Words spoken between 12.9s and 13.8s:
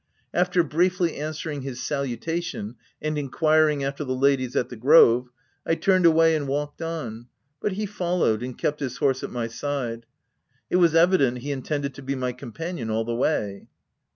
the way.